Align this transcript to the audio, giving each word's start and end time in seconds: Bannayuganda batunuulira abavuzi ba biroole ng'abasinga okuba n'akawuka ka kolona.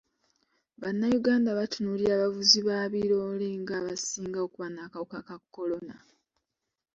Bannayuganda 0.81 1.57
batunuulira 1.59 2.11
abavuzi 2.15 2.59
ba 2.67 2.79
biroole 2.91 3.47
ng'abasinga 3.61 4.37
okuba 4.45 4.67
n'akawuka 4.71 5.19
ka 5.27 5.35
kolona. 5.53 5.95